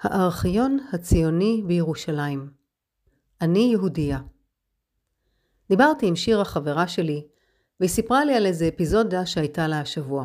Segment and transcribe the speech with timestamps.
[0.00, 2.50] הארכיון הציוני בירושלים
[3.40, 4.18] אני יהודייה.
[5.68, 7.26] דיברתי עם שירה חברה שלי,
[7.80, 10.24] והיא סיפרה לי על איזה אפיזודה שהייתה לה השבוע.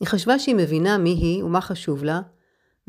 [0.00, 2.20] היא חשבה שהיא מבינה מי היא ומה חשוב לה,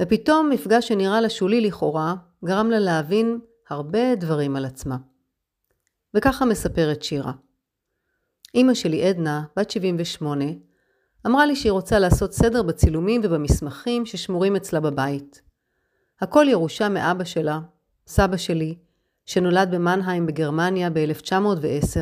[0.02, 3.40] ופתאום מפגש שנראה לה שולי לכאורה, גרם לה להבין
[3.70, 4.98] הרבה דברים על עצמה.
[6.14, 7.32] וככה מספרת שירה.
[8.56, 10.46] אמא שלי עדנה, בת 78,
[11.28, 15.42] אמרה לי שהיא רוצה לעשות סדר בצילומים ובמסמכים ששמורים אצלה בבית.
[16.22, 17.60] הכל ירושה מאבא שלה,
[18.08, 18.76] סבא שלי,
[19.26, 22.00] שנולד במנהיים בגרמניה ב-1910,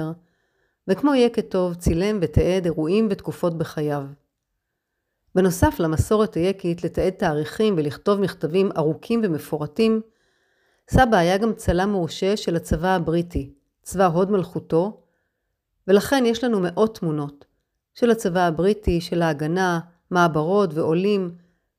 [0.88, 4.04] וכמו יקה טוב צילם ותיעד אירועים ותקופות בחייו.
[5.36, 10.02] בנוסף למסורת היקית לתעד תאריכים ולכתוב מכתבים ארוכים ומפורטים,
[10.90, 15.02] סבא היה גם צלם מורשה של הצבא הבריטי, צבא הוד מלכותו,
[15.88, 17.46] ולכן יש לנו מאות תמונות,
[17.94, 19.80] של הצבא הבריטי, של ההגנה,
[20.12, 21.36] מעברות ועולים,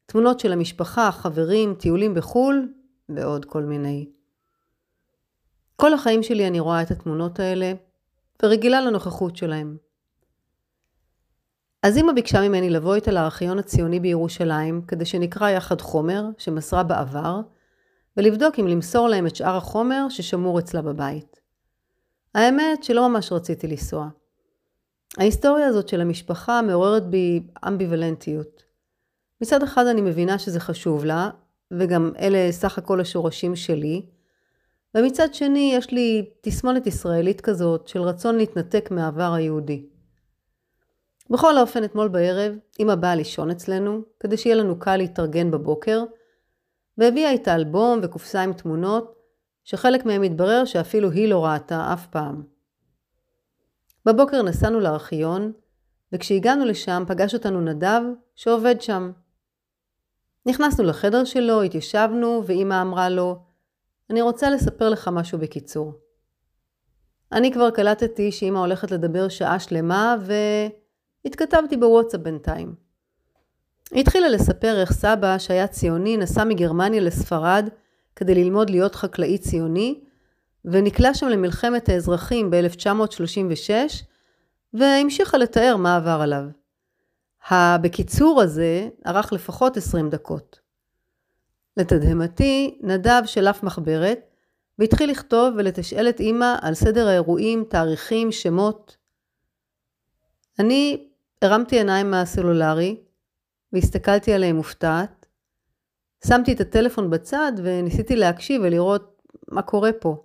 [0.07, 2.69] תמונות של המשפחה, חברים, טיולים בחו"ל,
[3.09, 4.09] ועוד כל מיני.
[5.77, 7.73] כל החיים שלי אני רואה את התמונות האלה,
[8.43, 9.77] ורגילה לנוכחות שלהם.
[11.83, 17.41] אז אמא ביקשה ממני לבוא איתה לארכיון הציוני בירושלים, כדי שנקרא יחד חומר שמסרה בעבר,
[18.17, 21.41] ולבדוק אם למסור להם את שאר החומר ששמור אצלה בבית.
[22.35, 24.09] האמת שלא ממש רציתי לנסוע.
[25.19, 28.64] ההיסטוריה הזאת של המשפחה מעוררת בי אמביוולנטיות.
[29.45, 31.31] מצד אחד אני מבינה שזה חשוב לה,
[31.71, 34.07] וגם אלה סך הכל השורשים שלי,
[34.95, 39.87] ומצד שני יש לי תסמונת ישראלית כזאת של רצון להתנתק מהעבר היהודי.
[41.31, 46.05] בכל אופן, אתמול בערב, אמא באה לישון אצלנו, כדי שיהיה לנו קל להתארגן בבוקר,
[46.99, 49.15] והביאה איתה אלבום וקופסה עם תמונות,
[49.65, 52.43] שחלק מהם התברר שאפילו היא לא ראתה אף פעם.
[54.07, 55.53] בבוקר נסענו לארכיון,
[56.13, 58.01] וכשהגענו לשם פגש אותנו נדב,
[58.35, 59.13] שעובד שם.
[60.47, 63.39] נכנסנו לחדר שלו, התיישבנו, ואימא אמרה לו,
[64.11, 65.93] אני רוצה לספר לך משהו בקיצור.
[67.33, 70.17] אני כבר קלטתי שאימא הולכת לדבר שעה שלמה,
[71.25, 72.75] והתכתבתי בוואטסאפ בינתיים.
[73.91, 77.69] היא התחילה לספר איך סבא, שהיה ציוני, נסע מגרמניה לספרד
[78.17, 80.01] כדי ללמוד להיות חקלאי ציוני,
[80.65, 83.71] ונקלע שם למלחמת האזרחים ב-1936,
[84.75, 86.45] והמשיכה לתאר מה עבר עליו.
[87.49, 90.61] הבקיצור הזה ארך לפחות 20 דקות.
[91.77, 94.21] לתדהמתי, נדב שלף מחברת,
[94.79, 98.97] והתחיל לכתוב ולתשאל את אמא על סדר האירועים, תאריכים, שמות.
[100.59, 101.09] אני
[101.43, 103.01] הרמתי עיניים מהסלולרי,
[103.73, 105.27] והסתכלתי עליהם מופתעת.
[106.27, 110.25] שמתי את הטלפון בצד וניסיתי להקשיב ולראות מה קורה פה.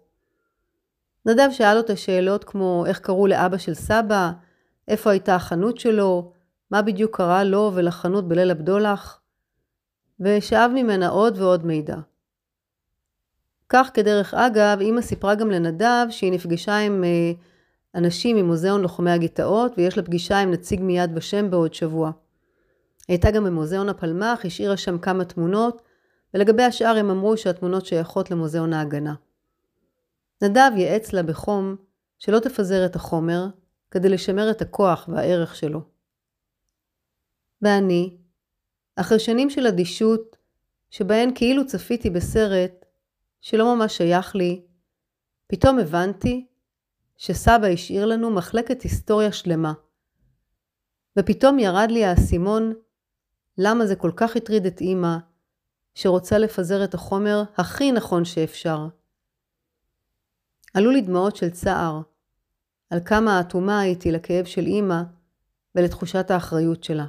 [1.25, 4.31] נדב שאל אותה שאלות כמו איך קראו לאבא של סבא,
[4.88, 6.31] איפה הייתה החנות שלו,
[6.72, 9.22] מה בדיוק קרה לו ולחנות בליל הבדולח,
[10.19, 11.96] ושאב ממנה עוד ועוד מידע.
[13.69, 17.31] כך כדרך אגב, אמא סיפרה גם לנדב שהיא נפגשה עם אה,
[17.96, 22.12] אנשים ממוזיאון לוחמי הגטאות, ויש לה פגישה עם נציג מיד ושם בעוד שבוע.
[23.07, 25.81] הייתה גם במוזיאון הפלמ"ח, השאירה שם כמה תמונות,
[26.34, 29.13] ולגבי השאר הם אמרו שהתמונות שייכות למוזיאון ההגנה.
[30.41, 31.75] נדב ייעץ לה בחום
[32.19, 33.47] שלא תפזר את החומר,
[33.91, 35.81] כדי לשמר את הכוח והערך שלו.
[37.62, 38.18] ואני,
[38.96, 40.38] אחרי שנים של אדישות,
[40.90, 42.86] שבהן כאילו צפיתי בסרט
[43.42, 44.62] שלא ממש שייך לי,
[45.47, 46.46] פתאום הבנתי
[47.18, 49.74] שסבא השאיר לנו מחלקת היסטוריה שלמה.
[51.19, 52.74] ופתאום ירד לי האסימון
[53.58, 55.18] למה זה כל כך הטריד את אימא,
[55.96, 58.88] שרוצה לפזר את החומר הכי נכון שאפשר.
[60.74, 62.02] עלו לי דמעות של צער,
[62.90, 65.02] על כמה אטומה הייתי לכאב של אימא
[65.75, 67.06] ולתחושת האחריות שלה.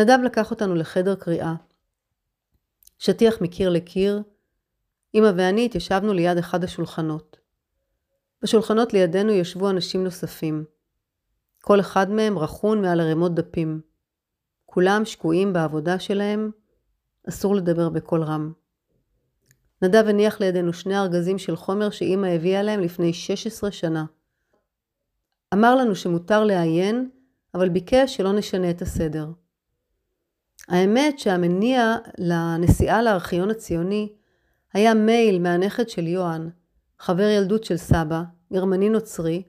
[0.00, 1.54] נדב לקח אותנו לחדר קריאה.
[2.98, 4.22] שטיח מקיר לקיר,
[5.14, 7.36] אמא ואני התיישבנו ליד אחד השולחנות.
[8.42, 10.64] בשולחנות לידינו ישבו אנשים נוספים.
[11.62, 13.80] כל אחד מהם רכון מעל ערימות דפים.
[14.66, 16.50] כולם שקועים בעבודה שלהם,
[17.28, 18.52] אסור לדבר בקול רם.
[19.82, 24.04] נדב הניח לידינו שני ארגזים של חומר שאימא הביאה להם לפני 16 שנה.
[25.54, 27.10] אמר לנו שמותר לעיין,
[27.54, 29.26] אבל ביקש שלא נשנה את הסדר.
[30.70, 34.12] האמת שהמניע לנסיעה לארכיון הציוני
[34.72, 36.48] היה מייל מהנכד של יוהאן,
[36.98, 38.22] חבר ילדות של סבא,
[38.52, 39.42] גרמני נוצרי,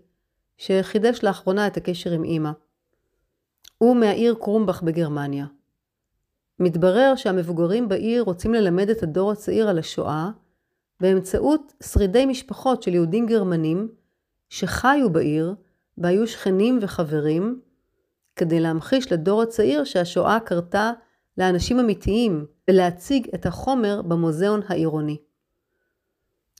[0.57, 2.51] שחידש לאחרונה את הקשר עם אמא.
[3.77, 5.45] הוא מהעיר קרומבך בגרמניה.
[6.59, 10.29] מתברר שהמבוגרים בעיר רוצים ללמד את הדור הצעיר על השואה
[10.99, 13.87] באמצעות שרידי משפחות של יהודים גרמנים
[14.49, 15.55] שחיו בעיר
[15.97, 17.61] והיו שכנים וחברים
[18.35, 20.91] כדי להמחיש לדור הצעיר שהשואה קרתה
[21.37, 25.17] לאנשים אמיתיים ולהציג את החומר במוזיאון העירוני.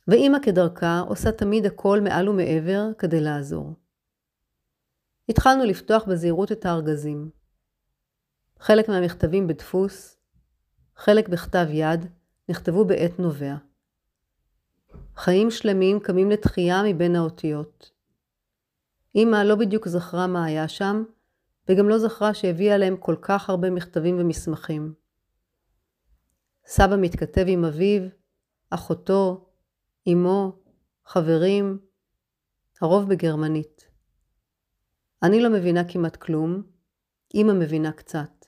[0.07, 3.73] ואימא כדרכה עושה תמיד הכל מעל ומעבר כדי לעזור.
[5.29, 7.29] התחלנו לפתוח בזהירות את הארגזים.
[8.59, 10.17] חלק מהמכתבים בדפוס,
[10.95, 12.05] חלק בכתב יד,
[12.49, 13.55] נכתבו בעת נובע.
[15.15, 17.91] חיים שלמים קמים לתחייה מבין האותיות.
[19.15, 21.03] אמא לא בדיוק זכרה מה היה שם,
[21.69, 24.93] וגם לא זכרה שהביאה להם כל כך הרבה מכתבים ומסמכים.
[26.65, 28.01] סבא מתכתב עם אביו,
[28.69, 29.49] אחותו,
[30.07, 30.59] אמו,
[31.05, 31.79] חברים,
[32.81, 33.87] הרוב בגרמנית.
[35.23, 36.63] אני לא מבינה כמעט כלום,
[37.35, 38.45] אמא מבינה קצת.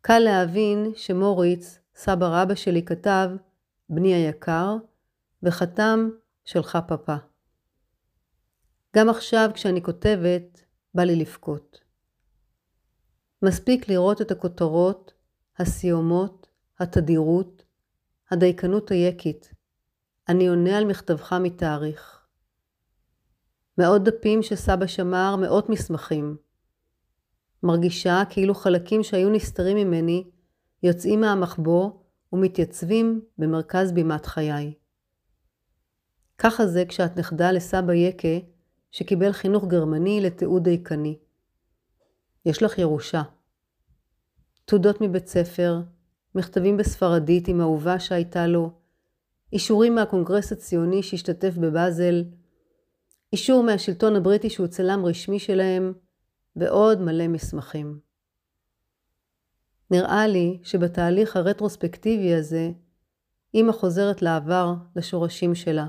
[0.00, 3.30] קל להבין שמוריץ, סבא רבא שלי, כתב
[3.88, 4.76] בני היקר,
[5.42, 6.10] וחתם
[6.44, 7.16] שלך פפה.
[8.96, 10.61] גם עכשיו כשאני כותבת,
[10.94, 11.80] בא לי לבכות.
[13.42, 15.12] מספיק לראות את הכותרות,
[15.58, 16.46] הסיומות,
[16.80, 17.64] התדירות,
[18.30, 19.54] הדייקנות היקית.
[20.28, 22.26] אני עונה על מכתבך מתאריך.
[23.78, 26.36] מאות דפים שסבא שמר, מאות מסמכים.
[27.62, 30.30] מרגישה כאילו חלקים שהיו נסתרים ממני
[30.82, 31.90] יוצאים מהמחבוא
[32.32, 34.74] ומתייצבים במרכז בימת חיי.
[36.38, 38.38] ככה זה כשאת נכדה לסבא יקה
[38.92, 41.18] שקיבל חינוך גרמני לתיעוד דייקני.
[42.46, 43.22] יש לך ירושה.
[44.64, 45.80] תעודות מבית ספר,
[46.34, 48.70] מכתבים בספרדית עם אהובה שהייתה לו,
[49.52, 52.24] אישורים מהקונגרס הציוני שהשתתף בבאזל,
[53.32, 55.92] אישור מהשלטון הבריטי שהוא צלם רשמי שלהם,
[56.56, 57.98] ועוד מלא מסמכים.
[59.90, 62.70] נראה לי שבתהליך הרטרוספקטיבי הזה,
[63.54, 65.86] אמא חוזרת לעבר, לשורשים שלה.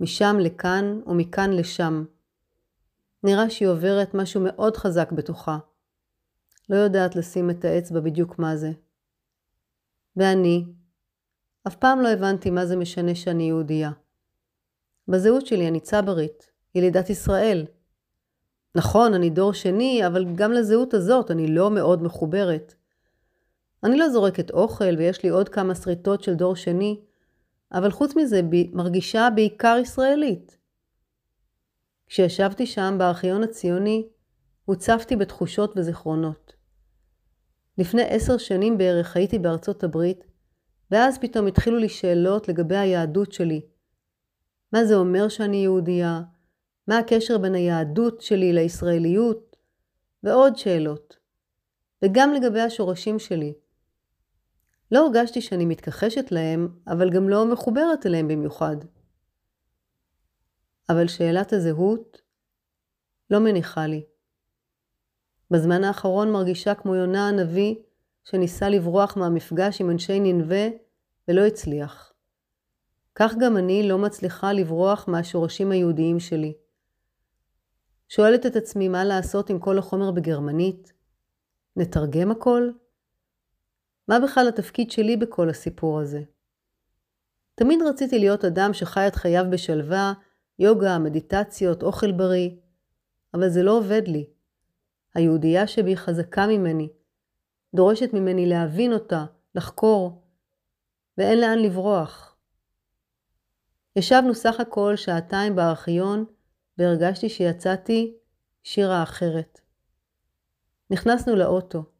[0.00, 2.04] משם לכאן ומכאן לשם.
[3.22, 5.58] נראה שהיא עוברת משהו מאוד חזק בתוכה.
[6.68, 8.70] לא יודעת לשים את האצבע בדיוק מה זה.
[10.16, 10.64] ואני,
[11.66, 13.90] אף פעם לא הבנתי מה זה משנה שאני יהודייה.
[15.08, 17.66] בזהות שלי אני צברית, ילידת ישראל.
[18.74, 22.74] נכון, אני דור שני, אבל גם לזהות הזאת אני לא מאוד מחוברת.
[23.84, 27.00] אני לא זורקת אוכל ויש לי עוד כמה שריטות של דור שני,
[27.72, 28.76] אבל חוץ מזה ב...
[28.76, 30.58] מרגישה בעיקר ישראלית.
[32.06, 34.08] כשישבתי שם בארכיון הציוני,
[34.64, 36.52] הוצפתי בתחושות וזיכרונות.
[37.78, 40.24] לפני עשר שנים בערך הייתי בארצות הברית,
[40.90, 43.60] ואז פתאום התחילו לי שאלות לגבי היהדות שלי.
[44.72, 46.22] מה זה אומר שאני יהודייה?
[46.88, 49.56] מה הקשר בין היהדות שלי לישראליות?
[50.22, 51.16] ועוד שאלות.
[52.04, 53.54] וגם לגבי השורשים שלי.
[54.92, 58.76] לא הרגשתי שאני מתכחשת להם, אבל גם לא מחוברת אליהם במיוחד.
[60.88, 62.22] אבל שאלת הזהות
[63.30, 64.04] לא מניחה לי.
[65.50, 67.74] בזמן האחרון מרגישה כמו יונה הנביא
[68.24, 70.68] שניסה לברוח מהמפגש עם אנשי ננבה
[71.28, 72.12] ולא הצליח.
[73.14, 76.54] כך גם אני לא מצליחה לברוח מהשורשים היהודיים שלי.
[78.08, 80.92] שואלת את עצמי מה לעשות עם כל החומר בגרמנית?
[81.76, 82.70] נתרגם הכל?
[84.08, 86.22] מה בכלל התפקיד שלי בכל הסיפור הזה?
[87.54, 90.12] תמיד רציתי להיות אדם שחי את חייו בשלווה,
[90.58, 92.50] יוגה, מדיטציות, אוכל בריא,
[93.34, 94.26] אבל זה לא עובד לי.
[95.14, 96.88] היהודייה שבי חזקה ממני,
[97.74, 99.24] דורשת ממני להבין אותה,
[99.54, 100.22] לחקור,
[101.18, 102.36] ואין לאן לברוח.
[103.96, 106.24] ישבנו סך הכל שעתיים בארכיון,
[106.78, 108.14] והרגשתי שיצאתי
[108.62, 109.60] שירה אחרת.
[110.90, 111.97] נכנסנו לאוטו.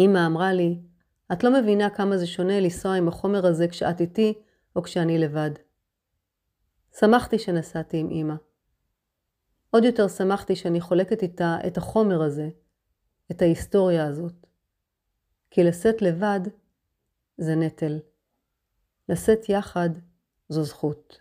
[0.00, 0.80] אמא אמרה לי,
[1.32, 4.34] את לא מבינה כמה זה שונה לנסוע עם החומר הזה כשאת איתי
[4.76, 5.50] או כשאני לבד.
[6.98, 8.34] שמחתי שנסעתי עם אמא.
[9.70, 12.48] עוד יותר שמחתי שאני חולקת איתה את החומר הזה,
[13.30, 14.46] את ההיסטוריה הזאת.
[15.50, 16.40] כי לשאת לבד
[17.38, 17.98] זה נטל.
[19.08, 19.90] לשאת יחד
[20.48, 21.20] זו זכות.